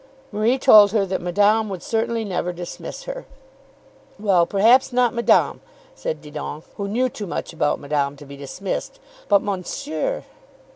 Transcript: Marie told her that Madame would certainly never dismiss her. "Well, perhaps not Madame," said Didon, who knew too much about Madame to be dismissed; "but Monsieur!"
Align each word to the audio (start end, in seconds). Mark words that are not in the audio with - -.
Marie 0.31 0.57
told 0.57 0.89
her 0.93 1.05
that 1.05 1.21
Madame 1.21 1.69
would 1.69 1.83
certainly 1.83 2.25
never 2.25 2.51
dismiss 2.51 3.03
her. 3.03 3.27
"Well, 4.17 4.47
perhaps 4.47 4.91
not 4.91 5.13
Madame," 5.13 5.61
said 5.93 6.23
Didon, 6.23 6.63
who 6.77 6.87
knew 6.87 7.07
too 7.07 7.27
much 7.27 7.53
about 7.53 7.79
Madame 7.79 8.15
to 8.15 8.25
be 8.25 8.35
dismissed; 8.35 8.99
"but 9.29 9.43
Monsieur!" 9.43 10.23